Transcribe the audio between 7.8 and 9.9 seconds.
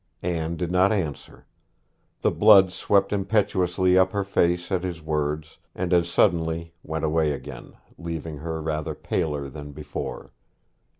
leaving her rather paler than